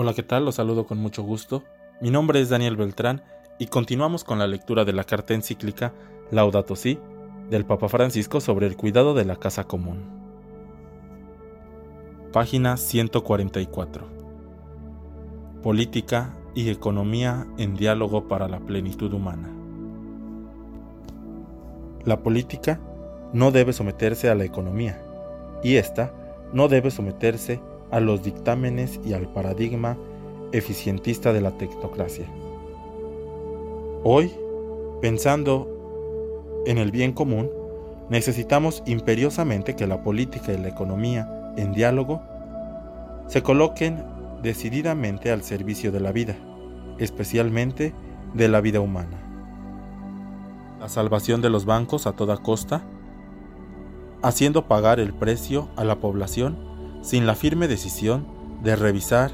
Hola, 0.00 0.14
¿qué 0.14 0.22
tal? 0.22 0.44
Los 0.44 0.54
saludo 0.54 0.86
con 0.86 0.98
mucho 0.98 1.24
gusto. 1.24 1.64
Mi 2.00 2.10
nombre 2.10 2.40
es 2.40 2.48
Daniel 2.48 2.76
Beltrán 2.76 3.20
y 3.58 3.66
continuamos 3.66 4.22
con 4.22 4.38
la 4.38 4.46
lectura 4.46 4.84
de 4.84 4.92
la 4.92 5.02
carta 5.02 5.34
encíclica 5.34 5.92
Laudato 6.30 6.76
Si 6.76 7.00
del 7.50 7.64
Papa 7.64 7.88
Francisco 7.88 8.40
sobre 8.40 8.68
el 8.68 8.76
cuidado 8.76 9.12
de 9.14 9.24
la 9.24 9.34
casa 9.34 9.64
común. 9.64 10.04
Página 12.32 12.76
144. 12.76 14.06
Política 15.64 16.36
y 16.54 16.70
economía 16.70 17.48
en 17.58 17.74
diálogo 17.74 18.28
para 18.28 18.46
la 18.46 18.60
plenitud 18.60 19.12
humana. 19.12 19.50
La 22.04 22.22
política 22.22 22.78
no 23.32 23.50
debe 23.50 23.72
someterse 23.72 24.30
a 24.30 24.36
la 24.36 24.44
economía 24.44 25.02
y 25.64 25.74
ésta 25.74 26.14
no 26.52 26.68
debe 26.68 26.92
someterse 26.92 27.60
a 27.90 28.00
los 28.00 28.22
dictámenes 28.22 29.00
y 29.04 29.12
al 29.12 29.32
paradigma 29.32 29.96
eficientista 30.52 31.32
de 31.32 31.40
la 31.40 31.52
tecnocracia. 31.52 32.26
Hoy, 34.04 34.32
pensando 35.00 36.62
en 36.66 36.78
el 36.78 36.90
bien 36.90 37.12
común, 37.12 37.50
necesitamos 38.08 38.82
imperiosamente 38.86 39.76
que 39.76 39.86
la 39.86 40.02
política 40.02 40.52
y 40.52 40.58
la 40.58 40.68
economía, 40.68 41.52
en 41.56 41.72
diálogo, 41.72 42.22
se 43.26 43.42
coloquen 43.42 44.02
decididamente 44.42 45.30
al 45.30 45.42
servicio 45.42 45.92
de 45.92 46.00
la 46.00 46.12
vida, 46.12 46.36
especialmente 46.98 47.92
de 48.34 48.48
la 48.48 48.60
vida 48.60 48.80
humana. 48.80 49.18
La 50.80 50.88
salvación 50.88 51.42
de 51.42 51.50
los 51.50 51.64
bancos 51.64 52.06
a 52.06 52.12
toda 52.12 52.36
costa, 52.36 52.82
haciendo 54.22 54.66
pagar 54.66 55.00
el 55.00 55.12
precio 55.12 55.68
a 55.76 55.84
la 55.84 55.96
población 55.96 56.56
sin 57.02 57.26
la 57.26 57.34
firme 57.34 57.68
decisión 57.68 58.26
de 58.62 58.76
revisar 58.76 59.30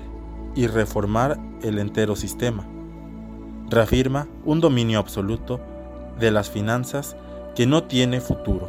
y 0.54 0.66
reformar 0.66 1.38
el 1.62 1.78
entero 1.78 2.16
sistema. 2.16 2.66
Reafirma 3.70 4.28
un 4.44 4.60
dominio 4.60 4.98
absoluto 4.98 5.60
de 6.18 6.30
las 6.30 6.50
finanzas 6.50 7.16
que 7.54 7.66
no 7.66 7.84
tiene 7.84 8.20
futuro 8.20 8.66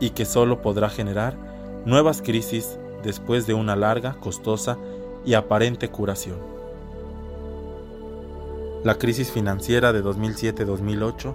y 0.00 0.10
que 0.10 0.24
solo 0.24 0.62
podrá 0.62 0.88
generar 0.88 1.36
nuevas 1.84 2.22
crisis 2.22 2.78
después 3.02 3.46
de 3.46 3.54
una 3.54 3.76
larga, 3.76 4.14
costosa 4.14 4.76
y 5.24 5.34
aparente 5.34 5.88
curación. 5.88 6.38
La 8.82 8.96
crisis 8.96 9.30
financiera 9.30 9.92
de 9.92 10.02
2007-2008 10.02 11.34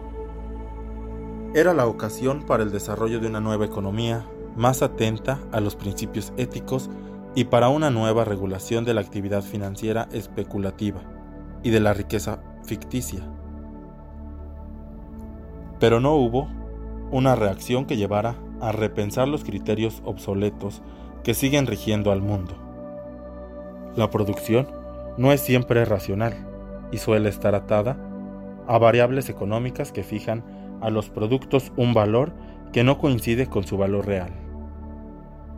era 1.53 1.73
la 1.73 1.85
ocasión 1.85 2.43
para 2.43 2.63
el 2.63 2.71
desarrollo 2.71 3.19
de 3.19 3.27
una 3.27 3.39
nueva 3.39 3.65
economía 3.65 4.25
más 4.55 4.81
atenta 4.81 5.39
a 5.51 5.59
los 5.59 5.75
principios 5.75 6.33
éticos 6.37 6.89
y 7.35 7.45
para 7.45 7.69
una 7.69 7.89
nueva 7.89 8.23
regulación 8.23 8.85
de 8.85 8.93
la 8.93 9.01
actividad 9.01 9.43
financiera 9.43 10.07
especulativa 10.11 11.01
y 11.63 11.69
de 11.69 11.79
la 11.79 11.93
riqueza 11.93 12.39
ficticia. 12.63 13.19
Pero 15.79 15.99
no 15.99 16.15
hubo 16.15 16.47
una 17.11 17.35
reacción 17.35 17.85
que 17.85 17.97
llevara 17.97 18.35
a 18.61 18.71
repensar 18.71 19.27
los 19.27 19.43
criterios 19.43 20.01
obsoletos 20.05 20.81
que 21.23 21.33
siguen 21.33 21.67
rigiendo 21.67 22.11
al 22.11 22.21
mundo. 22.21 22.55
La 23.95 24.09
producción 24.09 24.67
no 25.17 25.31
es 25.31 25.41
siempre 25.41 25.83
racional 25.85 26.33
y 26.91 26.97
suele 26.97 27.29
estar 27.29 27.55
atada 27.55 27.97
a 28.67 28.77
variables 28.77 29.29
económicas 29.29 29.91
que 29.91 30.03
fijan 30.03 30.43
a 30.81 30.89
los 30.89 31.09
productos 31.09 31.71
un 31.77 31.93
valor 31.93 32.33
que 32.71 32.83
no 32.83 32.97
coincide 32.97 33.47
con 33.47 33.65
su 33.65 33.77
valor 33.77 34.05
real. 34.05 34.44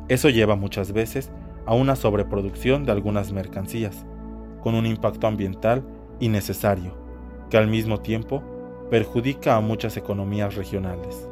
Eso 0.10 0.30
lleva 0.30 0.56
muchas 0.56 0.94
veces 0.94 1.32
a 1.66 1.74
una 1.74 1.98
sobreproducción 1.98 2.86
de 2.86 2.94
algunas 2.94 3.34
mercancías, 3.34 4.06
con 4.62 4.74
un 4.74 4.86
impacto 4.86 5.28
ambiental 5.28 5.84
innecesario, 6.20 6.94
que 7.50 7.58
al 7.58 7.68
mismo 7.68 8.00
tiempo 8.00 8.42
perjudica 8.90 9.58
a 9.58 9.62
muchas 9.62 9.98
economías 9.98 10.56
regionales. 10.56 11.28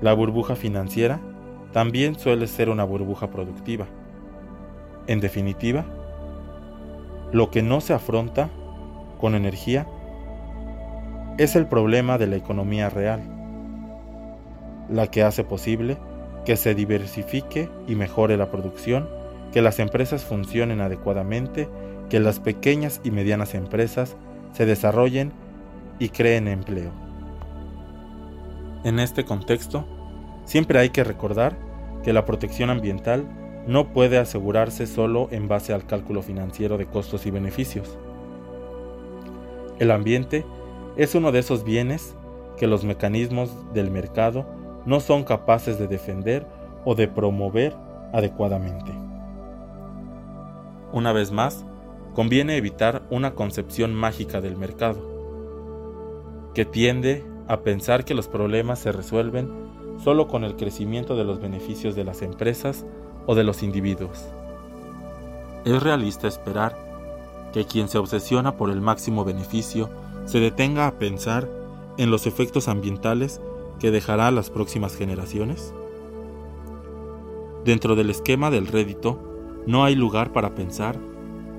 La 0.00 0.12
burbuja 0.12 0.54
financiera 0.54 1.20
también 1.72 2.16
suele 2.16 2.46
ser 2.46 2.68
una 2.68 2.84
burbuja 2.84 3.28
productiva. 3.30 3.86
En 5.08 5.20
definitiva, 5.20 5.84
lo 7.32 7.50
que 7.50 7.62
no 7.62 7.80
se 7.80 7.92
afronta 7.92 8.50
con 9.18 9.34
energía 9.34 9.86
es 11.38 11.56
el 11.56 11.66
problema 11.66 12.18
de 12.18 12.28
la 12.28 12.36
economía 12.36 12.88
real, 12.88 13.20
la 14.88 15.08
que 15.08 15.24
hace 15.24 15.42
posible 15.42 15.98
que 16.44 16.56
se 16.56 16.74
diversifique 16.74 17.68
y 17.86 17.94
mejore 17.94 18.36
la 18.36 18.50
producción, 18.50 19.08
que 19.52 19.62
las 19.62 19.78
empresas 19.78 20.24
funcionen 20.24 20.80
adecuadamente, 20.80 21.68
que 22.08 22.20
las 22.20 22.40
pequeñas 22.40 23.00
y 23.04 23.10
medianas 23.10 23.54
empresas 23.54 24.16
se 24.52 24.66
desarrollen 24.66 25.32
y 25.98 26.08
creen 26.08 26.48
empleo. 26.48 26.90
En 28.84 28.98
este 28.98 29.24
contexto, 29.24 29.86
siempre 30.44 30.78
hay 30.78 30.90
que 30.90 31.04
recordar 31.04 31.56
que 32.02 32.12
la 32.12 32.24
protección 32.24 32.70
ambiental 32.70 33.28
no 33.66 33.92
puede 33.92 34.18
asegurarse 34.18 34.86
solo 34.86 35.28
en 35.30 35.48
base 35.48 35.74
al 35.74 35.86
cálculo 35.86 36.22
financiero 36.22 36.78
de 36.78 36.86
costos 36.86 37.26
y 37.26 37.30
beneficios. 37.30 37.98
El 39.78 39.90
ambiente 39.90 40.44
es 40.96 41.14
uno 41.14 41.30
de 41.30 41.40
esos 41.40 41.64
bienes 41.64 42.14
que 42.56 42.66
los 42.66 42.84
mecanismos 42.84 43.50
del 43.72 43.90
mercado 43.90 44.46
no 44.86 45.00
son 45.00 45.24
capaces 45.24 45.78
de 45.78 45.86
defender 45.86 46.46
o 46.84 46.94
de 46.94 47.08
promover 47.08 47.76
adecuadamente. 48.12 48.92
Una 50.92 51.12
vez 51.12 51.30
más, 51.30 51.64
conviene 52.14 52.56
evitar 52.56 53.02
una 53.10 53.34
concepción 53.34 53.94
mágica 53.94 54.40
del 54.40 54.56
mercado, 54.56 55.00
que 56.54 56.64
tiende 56.64 57.24
a 57.46 57.60
pensar 57.60 58.04
que 58.04 58.14
los 58.14 58.28
problemas 58.28 58.80
se 58.80 58.92
resuelven 58.92 59.50
solo 60.02 60.28
con 60.28 60.44
el 60.44 60.56
crecimiento 60.56 61.16
de 61.16 61.24
los 61.24 61.40
beneficios 61.40 61.94
de 61.94 62.04
las 62.04 62.22
empresas 62.22 62.84
o 63.26 63.34
de 63.34 63.44
los 63.44 63.62
individuos. 63.62 64.26
Es 65.64 65.82
realista 65.82 66.26
esperar 66.26 66.76
que 67.52 67.66
quien 67.66 67.88
se 67.88 67.98
obsesiona 67.98 68.56
por 68.56 68.70
el 68.70 68.80
máximo 68.80 69.24
beneficio 69.24 69.90
se 70.24 70.40
detenga 70.40 70.86
a 70.86 70.98
pensar 70.98 71.48
en 71.98 72.10
los 72.10 72.26
efectos 72.26 72.68
ambientales 72.68 73.40
que 73.80 73.90
dejará 73.90 74.28
a 74.28 74.30
las 74.30 74.50
próximas 74.50 74.96
generaciones? 74.96 75.74
Dentro 77.64 77.96
del 77.96 78.10
esquema 78.10 78.50
del 78.50 78.66
rédito, 78.66 79.18
no 79.66 79.84
hay 79.84 79.94
lugar 79.94 80.32
para 80.32 80.54
pensar 80.54 80.96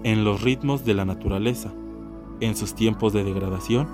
en 0.03 0.23
los 0.23 0.41
ritmos 0.41 0.85
de 0.85 0.93
la 0.93 1.05
naturaleza, 1.05 1.73
en 2.39 2.55
sus 2.55 2.73
tiempos 2.73 3.13
de 3.13 3.23
degradación 3.23 3.87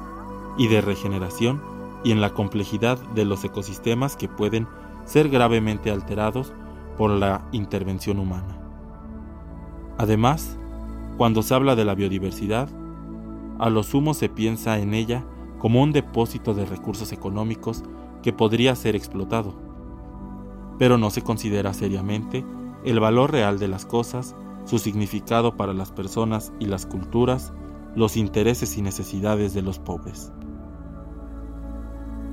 y 0.57 0.67
de 0.67 0.81
regeneración 0.81 1.61
y 2.03 2.11
en 2.11 2.21
la 2.21 2.33
complejidad 2.33 2.97
de 3.15 3.25
los 3.25 3.43
ecosistemas 3.43 4.15
que 4.15 4.29
pueden 4.29 4.67
ser 5.05 5.29
gravemente 5.29 5.91
alterados 5.91 6.53
por 6.97 7.11
la 7.11 7.47
intervención 7.51 8.19
humana. 8.19 8.57
Además, 9.97 10.57
cuando 11.17 11.41
se 11.41 11.53
habla 11.53 11.75
de 11.75 11.85
la 11.85 11.95
biodiversidad, 11.95 12.69
a 13.59 13.69
lo 13.69 13.83
sumo 13.83 14.13
se 14.13 14.29
piensa 14.29 14.79
en 14.79 14.94
ella 14.94 15.25
como 15.59 15.81
un 15.81 15.91
depósito 15.91 16.53
de 16.53 16.65
recursos 16.65 17.11
económicos 17.11 17.83
que 18.22 18.33
podría 18.33 18.75
ser 18.75 18.95
explotado. 18.95 19.55
Pero 20.79 20.97
no 20.97 21.09
se 21.09 21.22
considera 21.22 21.73
seriamente 21.73 22.45
el 22.83 23.00
valor 23.00 23.31
real 23.31 23.59
de 23.59 23.67
las 23.67 23.85
cosas, 23.85 24.35
su 24.66 24.79
significado 24.79 25.57
para 25.57 25.73
las 25.73 25.91
personas 25.91 26.53
y 26.59 26.66
las 26.66 26.85
culturas, 26.85 27.53
los 27.95 28.17
intereses 28.17 28.77
y 28.77 28.81
necesidades 28.81 29.53
de 29.53 29.61
los 29.61 29.79
pobres. 29.79 30.31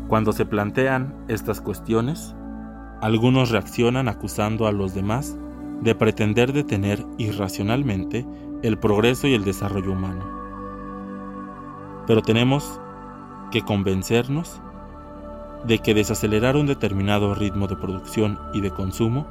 Cuando 0.08 0.32
se 0.32 0.44
plantean 0.44 1.24
estas 1.28 1.60
cuestiones, 1.60 2.34
algunos 3.00 3.50
reaccionan 3.50 4.08
acusando 4.08 4.66
a 4.66 4.72
los 4.72 4.94
demás 4.94 5.36
de 5.80 5.94
pretender 5.94 6.52
detener 6.52 7.04
irracionalmente 7.18 8.26
el 8.62 8.78
progreso 8.78 9.26
y 9.26 9.34
el 9.34 9.44
desarrollo 9.44 9.92
humano. 9.92 10.24
Pero 12.06 12.22
tenemos 12.22 12.80
que 13.50 13.62
convencernos 13.62 14.60
de 15.66 15.78
que 15.78 15.94
desacelerar 15.94 16.56
un 16.56 16.66
determinado 16.66 17.34
ritmo 17.34 17.66
de 17.66 17.76
producción 17.76 18.38
y 18.52 18.60
de 18.60 18.70
consumo 18.70 19.26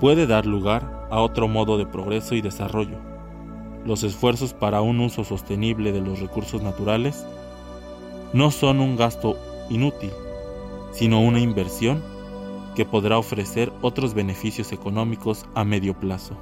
puede 0.00 0.26
dar 0.26 0.46
lugar 0.46 1.06
a 1.10 1.20
otro 1.20 1.48
modo 1.48 1.78
de 1.78 1.86
progreso 1.86 2.34
y 2.34 2.42
desarrollo. 2.42 2.98
Los 3.84 4.02
esfuerzos 4.02 4.54
para 4.54 4.80
un 4.80 5.00
uso 5.00 5.24
sostenible 5.24 5.92
de 5.92 6.00
los 6.00 6.20
recursos 6.20 6.62
naturales 6.62 7.26
no 8.32 8.50
son 8.50 8.80
un 8.80 8.96
gasto 8.96 9.36
inútil, 9.70 10.10
sino 10.92 11.20
una 11.20 11.40
inversión 11.40 12.02
que 12.74 12.84
podrá 12.84 13.18
ofrecer 13.18 13.72
otros 13.82 14.14
beneficios 14.14 14.72
económicos 14.72 15.46
a 15.54 15.64
medio 15.64 15.94
plazo. 15.94 16.36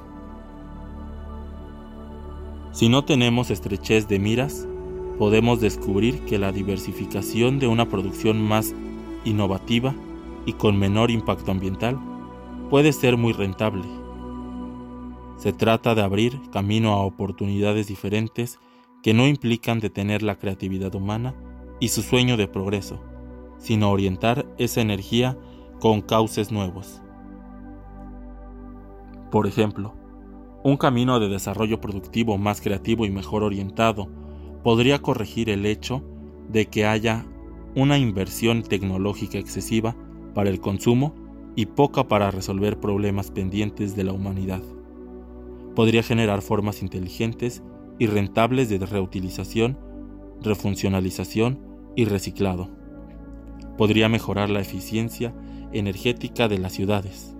Si 2.72 2.88
no 2.88 3.04
tenemos 3.04 3.50
estrechez 3.50 4.06
de 4.06 4.18
miras, 4.18 4.66
podemos 5.18 5.60
descubrir 5.60 6.24
que 6.24 6.38
la 6.38 6.52
diversificación 6.52 7.58
de 7.58 7.66
una 7.66 7.88
producción 7.88 8.40
más 8.40 8.74
innovativa 9.24 9.94
y 10.46 10.54
con 10.54 10.78
menor 10.78 11.10
impacto 11.10 11.50
ambiental 11.50 11.98
puede 12.70 12.92
ser 12.92 13.16
muy 13.16 13.32
rentable. 13.32 13.84
Se 15.36 15.52
trata 15.52 15.94
de 15.94 16.02
abrir 16.02 16.40
camino 16.50 16.92
a 16.92 17.02
oportunidades 17.02 17.86
diferentes 17.86 18.58
que 19.02 19.14
no 19.14 19.26
implican 19.26 19.80
detener 19.80 20.22
la 20.22 20.36
creatividad 20.36 20.94
humana 20.94 21.34
y 21.80 21.88
su 21.88 22.02
sueño 22.02 22.36
de 22.36 22.46
progreso, 22.46 23.00
sino 23.58 23.90
orientar 23.90 24.46
esa 24.58 24.80
energía 24.80 25.38
con 25.80 26.02
cauces 26.02 26.52
nuevos. 26.52 27.00
Por 29.30 29.46
ejemplo, 29.46 29.94
un 30.62 30.76
camino 30.76 31.18
de 31.20 31.28
desarrollo 31.28 31.80
productivo 31.80 32.36
más 32.36 32.60
creativo 32.60 33.06
y 33.06 33.10
mejor 33.10 33.42
orientado 33.42 34.08
podría 34.62 35.00
corregir 35.00 35.48
el 35.48 35.64
hecho 35.64 36.02
de 36.48 36.66
que 36.66 36.84
haya 36.84 37.24
una 37.74 37.98
inversión 37.98 38.62
tecnológica 38.62 39.38
excesiva 39.38 39.96
para 40.34 40.50
el 40.50 40.60
consumo 40.60 41.14
y 41.56 41.66
poca 41.66 42.08
para 42.08 42.30
resolver 42.30 42.78
problemas 42.78 43.30
pendientes 43.30 43.96
de 43.96 44.04
la 44.04 44.12
humanidad. 44.12 44.62
Podría 45.74 46.02
generar 46.02 46.42
formas 46.42 46.82
inteligentes 46.82 47.62
y 47.98 48.06
rentables 48.06 48.68
de 48.68 48.78
reutilización, 48.78 49.78
refuncionalización 50.42 51.60
y 51.96 52.06
reciclado. 52.06 52.70
Podría 53.76 54.08
mejorar 54.08 54.50
la 54.50 54.60
eficiencia 54.60 55.34
energética 55.72 56.48
de 56.48 56.58
las 56.58 56.72
ciudades. 56.72 57.36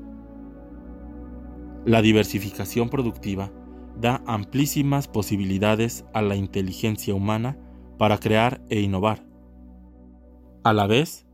La 1.85 2.03
diversificación 2.03 2.89
productiva 2.89 3.51
da 3.99 4.23
amplísimas 4.27 5.09
posibilidades 5.09 6.05
a 6.15 6.23
la 6.23 6.37
inteligencia 6.37 7.15
humana 7.15 7.59
para 7.99 8.19
crear 8.19 8.63
e 8.69 8.81
innovar, 8.81 9.30
a 10.63 10.73
la 10.73 10.87
vez 10.87 11.27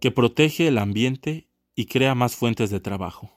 que 0.00 0.10
protege 0.10 0.68
el 0.68 0.78
ambiente 0.78 1.48
y 1.74 1.86
crea 1.86 2.14
más 2.14 2.36
fuentes 2.36 2.70
de 2.70 2.80
trabajo. 2.80 3.30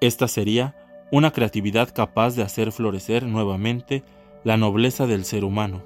Esta 0.00 0.28
sería 0.28 0.76
una 1.12 1.30
creatividad 1.30 1.94
capaz 1.94 2.34
de 2.34 2.42
hacer 2.42 2.72
florecer 2.72 3.24
nuevamente 3.24 4.02
la 4.42 4.56
nobleza 4.56 5.06
del 5.06 5.24
ser 5.24 5.44
humano, 5.44 5.82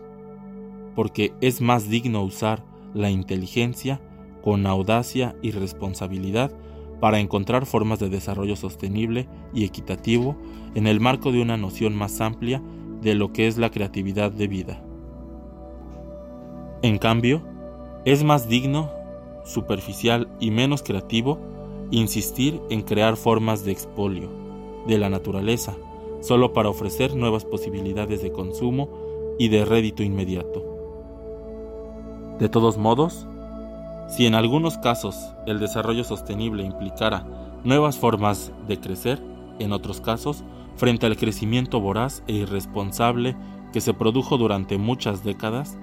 porque 0.94 1.34
es 1.40 1.60
más 1.60 1.88
digno 1.88 2.22
usar 2.22 2.64
la 2.94 3.10
inteligencia 3.10 4.00
con 4.42 4.66
audacia 4.66 5.36
y 5.42 5.50
responsabilidad 5.50 6.50
para 7.00 7.20
encontrar 7.20 7.66
formas 7.66 8.00
de 8.00 8.08
desarrollo 8.08 8.56
sostenible 8.56 9.28
y 9.52 9.64
equitativo 9.64 10.36
en 10.74 10.86
el 10.86 10.98
marco 10.98 11.30
de 11.30 11.42
una 11.42 11.56
noción 11.56 11.94
más 11.94 12.20
amplia 12.20 12.62
de 13.02 13.14
lo 13.14 13.32
que 13.32 13.46
es 13.46 13.58
la 13.58 13.70
creatividad 13.70 14.32
de 14.32 14.48
vida. 14.48 14.87
En 16.82 16.98
cambio, 16.98 17.42
es 18.04 18.22
más 18.22 18.48
digno, 18.48 18.90
superficial 19.44 20.28
y 20.38 20.50
menos 20.50 20.82
creativo 20.82 21.38
insistir 21.90 22.60
en 22.70 22.82
crear 22.82 23.16
formas 23.16 23.64
de 23.64 23.72
expolio 23.72 24.28
de 24.86 24.98
la 24.98 25.08
naturaleza 25.08 25.74
solo 26.20 26.52
para 26.52 26.68
ofrecer 26.68 27.14
nuevas 27.14 27.44
posibilidades 27.44 28.22
de 28.22 28.32
consumo 28.32 28.88
y 29.38 29.48
de 29.48 29.64
rédito 29.64 30.02
inmediato. 30.02 30.64
De 32.38 32.48
todos 32.48 32.76
modos, 32.76 33.26
si 34.08 34.26
en 34.26 34.34
algunos 34.34 34.78
casos 34.78 35.16
el 35.46 35.58
desarrollo 35.58 36.04
sostenible 36.04 36.64
implicara 36.64 37.26
nuevas 37.64 37.98
formas 37.98 38.52
de 38.66 38.78
crecer, 38.78 39.20
en 39.58 39.72
otros 39.72 40.00
casos, 40.00 40.44
frente 40.76 41.06
al 41.06 41.16
crecimiento 41.16 41.80
voraz 41.80 42.22
e 42.28 42.32
irresponsable 42.34 43.36
que 43.72 43.80
se 43.80 43.94
produjo 43.94 44.38
durante 44.38 44.78
muchas 44.78 45.24
décadas, 45.24 45.76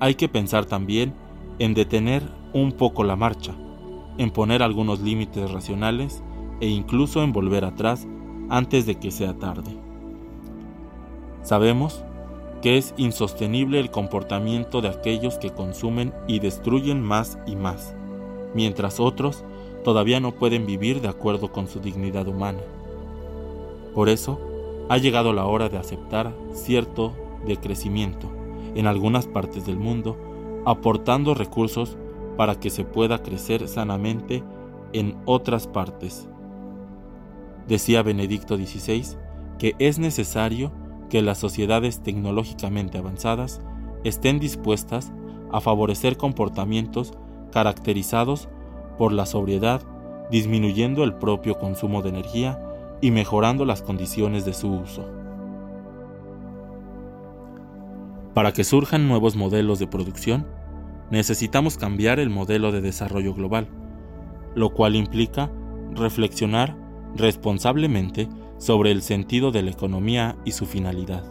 hay 0.00 0.14
que 0.14 0.28
pensar 0.28 0.66
también 0.66 1.14
en 1.58 1.74
detener 1.74 2.22
un 2.52 2.72
poco 2.72 3.04
la 3.04 3.16
marcha, 3.16 3.54
en 4.18 4.30
poner 4.30 4.62
algunos 4.62 5.00
límites 5.00 5.50
racionales 5.50 6.22
e 6.60 6.68
incluso 6.68 7.22
en 7.22 7.32
volver 7.32 7.64
atrás 7.64 8.06
antes 8.48 8.86
de 8.86 8.96
que 8.96 9.10
sea 9.10 9.34
tarde. 9.34 9.76
Sabemos 11.42 12.04
que 12.62 12.78
es 12.78 12.94
insostenible 12.96 13.78
el 13.78 13.90
comportamiento 13.90 14.80
de 14.80 14.88
aquellos 14.88 15.38
que 15.38 15.50
consumen 15.50 16.14
y 16.26 16.38
destruyen 16.38 17.02
más 17.02 17.38
y 17.46 17.56
más, 17.56 17.94
mientras 18.54 19.00
otros 19.00 19.44
todavía 19.84 20.18
no 20.18 20.32
pueden 20.32 20.64
vivir 20.64 21.02
de 21.02 21.08
acuerdo 21.08 21.52
con 21.52 21.68
su 21.68 21.80
dignidad 21.80 22.26
humana. 22.26 22.60
Por 23.94 24.08
eso, 24.08 24.40
ha 24.88 24.98
llegado 24.98 25.32
la 25.32 25.44
hora 25.44 25.68
de 25.68 25.78
aceptar 25.78 26.34
cierto 26.52 27.12
decrecimiento 27.46 28.43
en 28.74 28.86
algunas 28.86 29.26
partes 29.26 29.66
del 29.66 29.78
mundo, 29.78 30.16
aportando 30.64 31.34
recursos 31.34 31.96
para 32.36 32.58
que 32.58 32.70
se 32.70 32.84
pueda 32.84 33.22
crecer 33.22 33.68
sanamente 33.68 34.42
en 34.92 35.16
otras 35.24 35.66
partes. 35.66 36.28
Decía 37.68 38.02
Benedicto 38.02 38.56
XVI 38.56 39.16
que 39.58 39.74
es 39.78 39.98
necesario 39.98 40.72
que 41.08 41.22
las 41.22 41.38
sociedades 41.38 42.02
tecnológicamente 42.02 42.98
avanzadas 42.98 43.60
estén 44.02 44.38
dispuestas 44.38 45.12
a 45.52 45.60
favorecer 45.60 46.16
comportamientos 46.16 47.12
caracterizados 47.52 48.48
por 48.98 49.12
la 49.12 49.26
sobriedad, 49.26 49.82
disminuyendo 50.30 51.04
el 51.04 51.14
propio 51.14 51.58
consumo 51.58 52.02
de 52.02 52.08
energía 52.08 52.60
y 53.00 53.10
mejorando 53.10 53.64
las 53.64 53.82
condiciones 53.82 54.44
de 54.44 54.54
su 54.54 54.72
uso. 54.72 55.06
Para 58.34 58.52
que 58.52 58.64
surjan 58.64 59.06
nuevos 59.06 59.36
modelos 59.36 59.78
de 59.78 59.86
producción, 59.86 60.46
necesitamos 61.10 61.76
cambiar 61.76 62.18
el 62.18 62.30
modelo 62.30 62.72
de 62.72 62.80
desarrollo 62.80 63.32
global, 63.32 63.68
lo 64.56 64.70
cual 64.70 64.96
implica 64.96 65.52
reflexionar 65.92 66.76
responsablemente 67.14 68.28
sobre 68.58 68.90
el 68.90 69.02
sentido 69.02 69.52
de 69.52 69.62
la 69.62 69.70
economía 69.70 70.36
y 70.44 70.50
su 70.50 70.66
finalidad, 70.66 71.22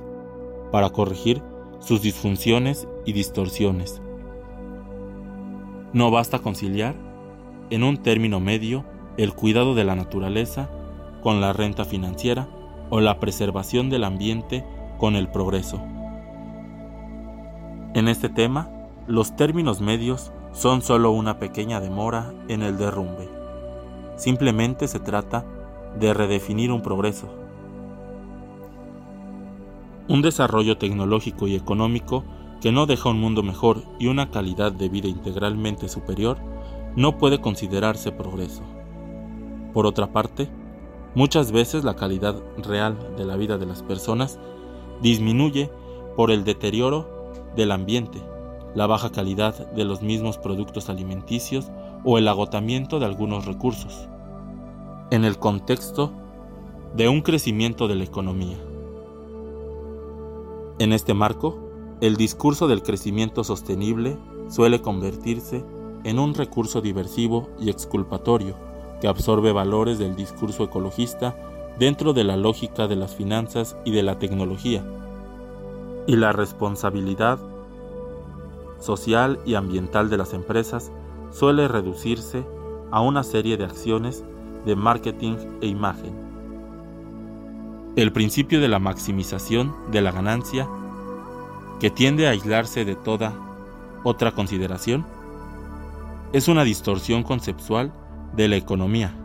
para 0.71 0.91
corregir 0.91 1.41
sus 1.79 2.01
disfunciones 2.01 2.87
y 3.05 3.11
distorsiones. 3.11 4.01
No 5.91 6.09
basta 6.09 6.39
conciliar, 6.39 6.95
en 7.69 7.83
un 7.83 7.97
término 7.97 8.39
medio, 8.39 8.85
el 9.17 9.33
cuidado 9.33 9.75
de 9.75 9.83
la 9.83 9.95
naturaleza 9.95 10.69
con 11.21 11.41
la 11.41 11.51
renta 11.51 11.83
financiera 11.83 12.47
o 12.89 13.01
la 13.01 13.19
preservación 13.19 13.89
del 13.89 14.05
ambiente 14.05 14.63
con 14.97 15.15
el 15.15 15.29
progreso. 15.29 15.83
En 17.95 18.07
este 18.07 18.27
tema, 18.27 18.69
los 19.05 19.35
términos 19.35 19.79
medios 19.79 20.31
son 20.51 20.81
solo 20.81 21.11
una 21.11 21.37
pequeña 21.37 21.79
demora 21.79 22.33
en 22.47 22.63
el 22.63 22.75
derrumbe. 22.77 23.29
Simplemente 24.15 24.87
se 24.87 24.99
trata 24.99 25.45
de 25.99 26.11
redefinir 26.11 26.71
un 26.71 26.81
progreso. 26.81 27.27
Un 30.07 30.23
desarrollo 30.23 30.79
tecnológico 30.79 31.47
y 31.47 31.55
económico 31.55 32.23
que 32.61 32.71
no 32.71 32.87
deja 32.87 33.09
un 33.09 33.19
mundo 33.19 33.43
mejor 33.43 33.83
y 33.99 34.07
una 34.07 34.31
calidad 34.31 34.71
de 34.71 34.89
vida 34.89 35.07
integralmente 35.07 35.87
superior 35.87 36.37
no 36.95 37.19
puede 37.19 37.41
considerarse 37.41 38.11
progreso. 38.11 38.63
Por 39.71 39.85
otra 39.85 40.11
parte, 40.11 40.49
muchas 41.13 41.51
veces 41.51 41.83
la 41.83 41.95
calidad 41.95 42.41
real 42.57 42.97
de 43.17 43.25
la 43.25 43.35
vida 43.35 43.59
de 43.59 43.67
las 43.67 43.83
personas 43.83 44.39
disminuye 45.03 45.69
por 46.15 46.31
el 46.31 46.43
deterioro 46.43 47.12
del 47.55 47.71
ambiente, 47.71 48.21
la 48.75 48.87
baja 48.87 49.11
calidad 49.11 49.71
de 49.71 49.85
los 49.85 50.01
mismos 50.01 50.37
productos 50.37 50.89
alimenticios 50.89 51.71
o 52.03 52.17
el 52.17 52.27
agotamiento 52.27 52.99
de 52.99 53.05
algunos 53.05 53.45
recursos 53.45 54.07
en 55.11 55.25
el 55.25 55.37
contexto 55.37 56.11
de 56.95 57.07
un 57.07 57.21
crecimiento 57.21 57.87
de 57.87 57.95
la 57.95 58.03
economía. 58.03 58.57
En 60.79 60.91
este 60.91 61.13
marco, 61.13 61.59
el 62.01 62.17
discurso 62.17 62.67
del 62.67 62.81
crecimiento 62.81 63.43
sostenible 63.43 64.17
suele 64.49 64.81
convertirse 64.81 65.63
en 66.03 66.19
un 66.19 66.33
recurso 66.33 66.81
diversivo 66.81 67.49
y 67.59 67.69
exculpatorio 67.69 68.55
que 68.99 69.07
absorbe 69.07 69.51
valores 69.51 69.99
del 69.99 70.15
discurso 70.15 70.63
ecologista 70.63 71.35
dentro 71.77 72.13
de 72.13 72.23
la 72.23 72.37
lógica 72.37 72.87
de 72.87 72.95
las 72.95 73.15
finanzas 73.15 73.77
y 73.85 73.91
de 73.91 74.03
la 74.03 74.19
tecnología, 74.19 74.83
y 76.07 76.15
la 76.15 76.31
responsabilidad 76.33 77.39
social 78.79 79.39
y 79.45 79.55
ambiental 79.55 80.09
de 80.09 80.17
las 80.17 80.33
empresas 80.33 80.91
suele 81.31 81.67
reducirse 81.67 82.45
a 82.91 83.01
una 83.01 83.23
serie 83.23 83.57
de 83.57 83.65
acciones 83.65 84.23
de 84.65 84.75
marketing 84.75 85.35
e 85.61 85.67
imagen. 85.67 86.13
El 87.95 88.11
principio 88.11 88.59
de 88.59 88.67
la 88.67 88.79
maximización 88.79 89.73
de 89.91 90.01
la 90.01 90.11
ganancia, 90.11 90.67
que 91.79 91.89
tiende 91.89 92.27
a 92.27 92.31
aislarse 92.31 92.85
de 92.85 92.95
toda 92.95 93.33
otra 94.03 94.31
consideración, 94.31 95.05
es 96.33 96.47
una 96.47 96.63
distorsión 96.63 97.23
conceptual 97.23 97.93
de 98.35 98.47
la 98.47 98.55
economía. 98.55 99.15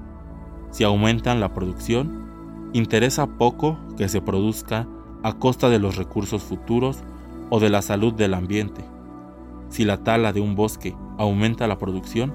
Si 0.70 0.84
aumentan 0.84 1.40
la 1.40 1.54
producción, 1.54 2.70
interesa 2.74 3.26
poco 3.26 3.78
que 3.96 4.08
se 4.08 4.20
produzca 4.20 4.86
a 5.22 5.34
costa 5.34 5.68
de 5.68 5.78
los 5.78 5.96
recursos 5.96 6.42
futuros 6.42 6.98
o 7.50 7.60
de 7.60 7.70
la 7.70 7.82
salud 7.82 8.14
del 8.14 8.34
ambiente. 8.34 8.84
Si 9.68 9.84
la 9.84 9.98
tala 9.98 10.32
de 10.32 10.40
un 10.40 10.54
bosque 10.54 10.94
aumenta 11.18 11.66
la 11.66 11.78
producción, 11.78 12.32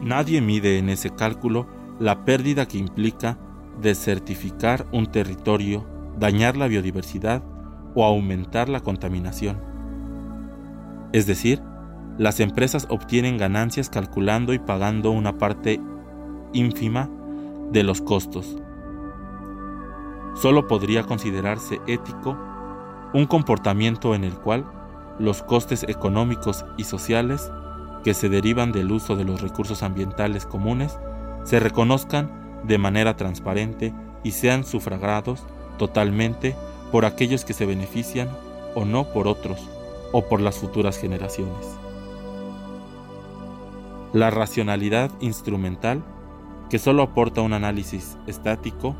nadie 0.00 0.40
mide 0.40 0.78
en 0.78 0.88
ese 0.88 1.10
cálculo 1.10 1.66
la 1.98 2.24
pérdida 2.24 2.66
que 2.66 2.78
implica 2.78 3.38
desertificar 3.80 4.86
un 4.92 5.06
territorio, 5.06 5.84
dañar 6.18 6.56
la 6.56 6.66
biodiversidad 6.66 7.42
o 7.94 8.04
aumentar 8.04 8.68
la 8.68 8.80
contaminación. 8.80 9.60
Es 11.12 11.26
decir, 11.26 11.62
las 12.18 12.40
empresas 12.40 12.86
obtienen 12.90 13.36
ganancias 13.36 13.90
calculando 13.90 14.54
y 14.54 14.58
pagando 14.58 15.10
una 15.10 15.38
parte 15.38 15.80
ínfima 16.52 17.10
de 17.72 17.82
los 17.82 18.00
costos. 18.00 18.56
Solo 20.36 20.68
podría 20.68 21.02
considerarse 21.04 21.80
ético 21.86 22.36
un 23.14 23.26
comportamiento 23.26 24.14
en 24.14 24.24
el 24.24 24.34
cual 24.34 24.66
los 25.18 25.42
costes 25.42 25.84
económicos 25.84 26.64
y 26.76 26.84
sociales 26.84 27.50
que 28.04 28.12
se 28.12 28.28
derivan 28.28 28.70
del 28.70 28.92
uso 28.92 29.16
de 29.16 29.24
los 29.24 29.40
recursos 29.40 29.82
ambientales 29.82 30.44
comunes 30.44 30.98
se 31.44 31.58
reconozcan 31.58 32.60
de 32.64 32.78
manera 32.78 33.16
transparente 33.16 33.94
y 34.22 34.32
sean 34.32 34.64
sufragados 34.64 35.44
totalmente 35.78 36.54
por 36.92 37.04
aquellos 37.04 37.44
que 37.44 37.52
se 37.52 37.66
benefician 37.66 38.28
o 38.74 38.84
no 38.84 39.04
por 39.04 39.28
otros 39.28 39.58
o 40.12 40.28
por 40.28 40.40
las 40.40 40.58
futuras 40.58 40.98
generaciones. 40.98 41.66
La 44.12 44.30
racionalidad 44.30 45.10
instrumental, 45.20 46.02
que 46.70 46.78
solo 46.78 47.02
aporta 47.02 47.40
un 47.40 47.52
análisis 47.52 48.16
estático 48.26 48.96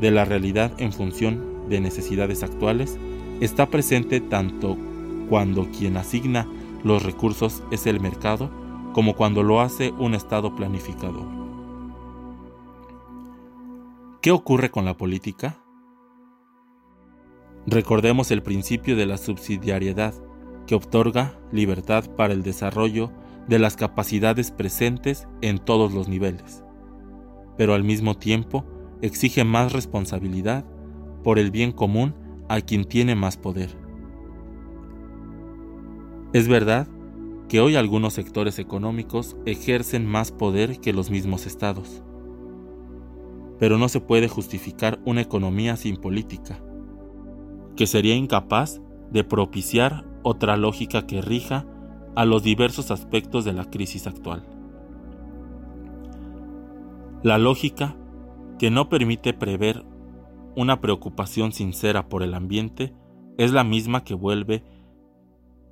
de 0.00 0.10
la 0.10 0.24
realidad 0.24 0.72
en 0.78 0.92
función 0.92 1.68
de 1.68 1.80
necesidades 1.80 2.42
actuales, 2.42 2.98
está 3.40 3.66
presente 3.66 4.20
tanto 4.20 4.76
cuando 5.28 5.68
quien 5.70 5.96
asigna 5.96 6.48
los 6.82 7.02
recursos 7.02 7.62
es 7.70 7.86
el 7.86 8.00
mercado 8.00 8.50
como 8.92 9.14
cuando 9.14 9.42
lo 9.42 9.60
hace 9.60 9.92
un 9.92 10.14
Estado 10.14 10.56
planificador. 10.56 11.26
¿Qué 14.20 14.32
ocurre 14.32 14.70
con 14.70 14.84
la 14.84 14.96
política? 14.96 15.58
Recordemos 17.66 18.30
el 18.30 18.42
principio 18.42 18.96
de 18.96 19.06
la 19.06 19.16
subsidiariedad, 19.16 20.14
que 20.66 20.74
otorga 20.74 21.38
libertad 21.52 22.04
para 22.16 22.32
el 22.32 22.42
desarrollo 22.42 23.10
de 23.48 23.58
las 23.58 23.76
capacidades 23.76 24.50
presentes 24.50 25.26
en 25.40 25.58
todos 25.58 25.92
los 25.92 26.08
niveles, 26.08 26.62
pero 27.56 27.74
al 27.74 27.82
mismo 27.82 28.16
tiempo 28.16 28.64
exige 29.02 29.44
más 29.44 29.72
responsabilidad 29.72 30.64
por 31.22 31.38
el 31.38 31.50
bien 31.50 31.72
común 31.72 32.14
a 32.48 32.60
quien 32.60 32.84
tiene 32.84 33.14
más 33.14 33.36
poder. 33.36 33.76
Es 36.32 36.48
verdad 36.48 36.88
que 37.48 37.60
hoy 37.60 37.76
algunos 37.76 38.14
sectores 38.14 38.58
económicos 38.58 39.36
ejercen 39.44 40.06
más 40.06 40.30
poder 40.30 40.80
que 40.80 40.92
los 40.92 41.10
mismos 41.10 41.46
estados, 41.46 42.02
pero 43.58 43.76
no 43.76 43.88
se 43.88 44.00
puede 44.00 44.28
justificar 44.28 45.00
una 45.04 45.20
economía 45.20 45.76
sin 45.76 45.96
política, 45.96 46.62
que 47.76 47.86
sería 47.86 48.14
incapaz 48.14 48.80
de 49.10 49.24
propiciar 49.24 50.04
otra 50.22 50.56
lógica 50.56 51.06
que 51.06 51.20
rija 51.22 51.66
a 52.14 52.24
los 52.24 52.42
diversos 52.42 52.90
aspectos 52.90 53.44
de 53.44 53.52
la 53.52 53.64
crisis 53.64 54.06
actual. 54.06 54.44
La 57.22 57.38
lógica 57.38 57.96
que 58.60 58.70
no 58.70 58.90
permite 58.90 59.32
prever 59.32 59.86
una 60.54 60.82
preocupación 60.82 61.50
sincera 61.50 62.10
por 62.10 62.22
el 62.22 62.34
ambiente 62.34 62.92
es 63.38 63.52
la 63.52 63.64
misma 63.64 64.04
que 64.04 64.12
vuelve 64.12 64.62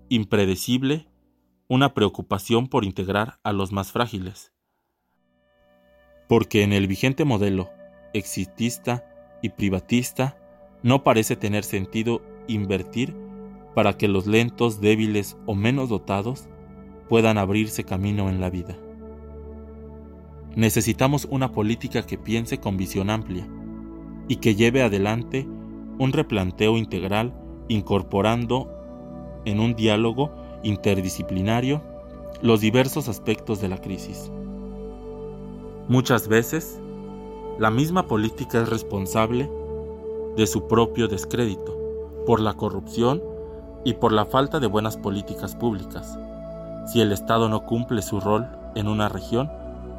impredecible 0.08 1.06
una 1.68 1.92
preocupación 1.92 2.66
por 2.66 2.86
integrar 2.86 3.40
a 3.42 3.52
los 3.52 3.72
más 3.72 3.92
frágiles. 3.92 4.54
Porque 6.30 6.62
en 6.62 6.72
el 6.72 6.86
vigente 6.86 7.26
modelo 7.26 7.68
exitista 8.14 9.04
y 9.42 9.50
privatista 9.50 10.38
no 10.82 11.04
parece 11.04 11.36
tener 11.36 11.64
sentido 11.64 12.22
invertir 12.46 13.14
para 13.74 13.98
que 13.98 14.08
los 14.08 14.26
lentos, 14.26 14.80
débiles 14.80 15.36
o 15.44 15.54
menos 15.54 15.90
dotados 15.90 16.48
puedan 17.10 17.36
abrirse 17.36 17.84
camino 17.84 18.30
en 18.30 18.40
la 18.40 18.48
vida. 18.48 18.78
Necesitamos 20.58 21.28
una 21.30 21.52
política 21.52 22.02
que 22.02 22.18
piense 22.18 22.58
con 22.58 22.76
visión 22.76 23.10
amplia 23.10 23.46
y 24.26 24.38
que 24.38 24.56
lleve 24.56 24.82
adelante 24.82 25.46
un 26.00 26.12
replanteo 26.12 26.76
integral 26.76 27.32
incorporando 27.68 28.68
en 29.44 29.60
un 29.60 29.76
diálogo 29.76 30.32
interdisciplinario 30.64 31.80
los 32.42 32.60
diversos 32.60 33.08
aspectos 33.08 33.60
de 33.60 33.68
la 33.68 33.80
crisis. 33.80 34.32
Muchas 35.86 36.26
veces, 36.26 36.80
la 37.60 37.70
misma 37.70 38.08
política 38.08 38.60
es 38.60 38.68
responsable 38.68 39.48
de 40.34 40.46
su 40.48 40.66
propio 40.66 41.06
descrédito 41.06 41.78
por 42.26 42.40
la 42.40 42.54
corrupción 42.54 43.22
y 43.84 43.92
por 43.92 44.10
la 44.10 44.24
falta 44.24 44.58
de 44.58 44.66
buenas 44.66 44.96
políticas 44.96 45.54
públicas. 45.54 46.18
Si 46.92 47.00
el 47.00 47.12
Estado 47.12 47.48
no 47.48 47.64
cumple 47.64 48.02
su 48.02 48.18
rol 48.18 48.48
en 48.74 48.88
una 48.88 49.08
región, 49.08 49.48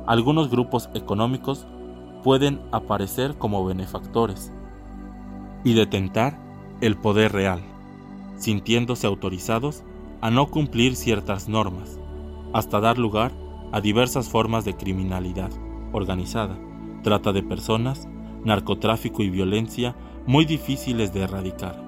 algunos 0.09 0.49
grupos 0.49 0.89
económicos 0.95 1.67
pueden 2.23 2.59
aparecer 2.71 3.35
como 3.37 3.63
benefactores 3.63 4.51
y 5.63 5.75
detentar 5.75 6.35
el 6.81 6.97
poder 6.97 7.31
real, 7.31 7.61
sintiéndose 8.35 9.05
autorizados 9.05 9.83
a 10.21 10.31
no 10.31 10.47
cumplir 10.47 10.95
ciertas 10.95 11.47
normas, 11.47 11.99
hasta 12.53 12.79
dar 12.79 12.97
lugar 12.97 13.31
a 13.71 13.81
diversas 13.81 14.29
formas 14.29 14.65
de 14.65 14.75
criminalidad 14.75 15.51
organizada, 15.91 16.57
trata 17.03 17.31
de 17.31 17.43
personas, 17.43 18.07
narcotráfico 18.43 19.21
y 19.21 19.29
violencia 19.29 19.95
muy 20.25 20.43
difíciles 20.43 21.13
de 21.13 21.21
erradicar. 21.21 21.79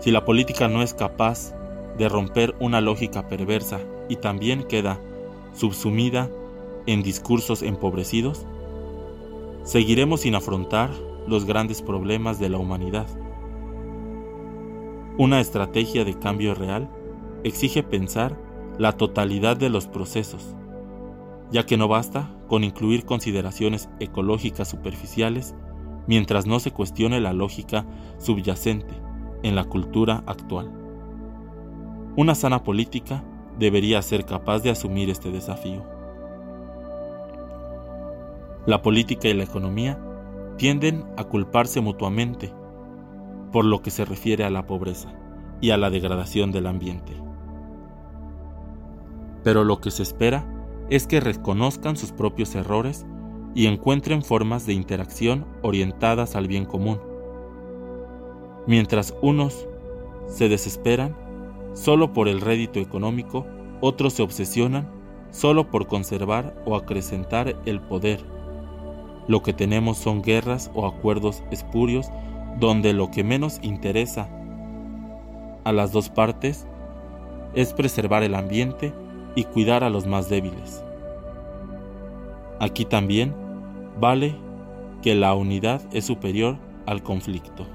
Si 0.00 0.10
la 0.10 0.26
política 0.26 0.68
no 0.68 0.82
es 0.82 0.92
capaz 0.92 1.54
de 1.96 2.06
romper 2.06 2.54
una 2.60 2.82
lógica 2.82 3.28
perversa 3.28 3.80
y 4.10 4.16
también 4.16 4.64
queda 4.64 5.00
subsumida 5.54 6.30
en 6.86 7.02
discursos 7.02 7.62
empobrecidos, 7.62 8.46
seguiremos 9.62 10.20
sin 10.20 10.34
afrontar 10.34 10.90
los 11.26 11.46
grandes 11.46 11.80
problemas 11.80 12.38
de 12.38 12.50
la 12.50 12.58
humanidad. 12.58 13.06
Una 15.16 15.40
estrategia 15.40 16.04
de 16.04 16.18
cambio 16.18 16.54
real 16.54 16.90
exige 17.44 17.82
pensar 17.82 18.38
la 18.78 18.92
totalidad 18.92 19.56
de 19.56 19.70
los 19.70 19.86
procesos, 19.86 20.54
ya 21.50 21.64
que 21.64 21.76
no 21.76 21.88
basta 21.88 22.30
con 22.48 22.64
incluir 22.64 23.04
consideraciones 23.04 23.88
ecológicas 24.00 24.68
superficiales 24.68 25.54
mientras 26.06 26.46
no 26.46 26.60
se 26.60 26.72
cuestione 26.72 27.20
la 27.20 27.32
lógica 27.32 27.86
subyacente 28.18 28.94
en 29.42 29.54
la 29.54 29.64
cultura 29.64 30.24
actual. 30.26 30.70
Una 32.16 32.34
sana 32.34 32.62
política 32.62 33.24
debería 33.58 34.00
ser 34.02 34.24
capaz 34.24 34.60
de 34.60 34.70
asumir 34.70 35.10
este 35.10 35.30
desafío. 35.30 35.82
La 38.66 38.82
política 38.82 39.28
y 39.28 39.34
la 39.34 39.44
economía 39.44 39.98
tienden 40.56 41.04
a 41.16 41.24
culparse 41.24 41.80
mutuamente 41.80 42.52
por 43.52 43.64
lo 43.64 43.82
que 43.82 43.90
se 43.90 44.04
refiere 44.04 44.44
a 44.44 44.50
la 44.50 44.66
pobreza 44.66 45.14
y 45.60 45.70
a 45.70 45.76
la 45.76 45.90
degradación 45.90 46.50
del 46.50 46.66
ambiente. 46.66 47.12
Pero 49.42 49.64
lo 49.64 49.80
que 49.80 49.90
se 49.90 50.02
espera 50.02 50.44
es 50.90 51.06
que 51.06 51.20
reconozcan 51.20 51.96
sus 51.96 52.12
propios 52.12 52.54
errores 52.54 53.06
y 53.54 53.66
encuentren 53.66 54.22
formas 54.22 54.66
de 54.66 54.72
interacción 54.72 55.46
orientadas 55.62 56.34
al 56.34 56.48
bien 56.48 56.64
común 56.64 56.98
Mientras 58.66 59.14
unos 59.20 59.68
se 60.26 60.48
desesperan 60.48 61.14
solo 61.74 62.12
por 62.12 62.28
el 62.28 62.40
rédito 62.40 62.80
económico, 62.80 63.46
otros 63.80 64.14
se 64.14 64.22
obsesionan 64.22 64.88
solo 65.30 65.70
por 65.70 65.86
conservar 65.86 66.54
o 66.64 66.76
acrecentar 66.76 67.56
el 67.66 67.80
poder. 67.80 68.24
Lo 69.26 69.42
que 69.42 69.52
tenemos 69.52 69.98
son 69.98 70.22
guerras 70.22 70.70
o 70.74 70.86
acuerdos 70.86 71.42
espurios 71.50 72.08
donde 72.58 72.92
lo 72.92 73.10
que 73.10 73.24
menos 73.24 73.58
interesa 73.62 74.28
a 75.64 75.72
las 75.72 75.92
dos 75.92 76.08
partes 76.08 76.66
es 77.54 77.72
preservar 77.72 78.22
el 78.22 78.34
ambiente 78.34 78.92
y 79.34 79.44
cuidar 79.44 79.82
a 79.82 79.90
los 79.90 80.06
más 80.06 80.28
débiles. 80.28 80.84
Aquí 82.60 82.84
también 82.84 83.34
vale 84.00 84.34
que 85.02 85.14
la 85.14 85.34
unidad 85.34 85.82
es 85.92 86.04
superior 86.04 86.56
al 86.86 87.02
conflicto. 87.02 87.66